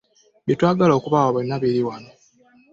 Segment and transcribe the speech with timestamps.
[0.45, 2.11] Bye twagala okubawa byonna biri wano.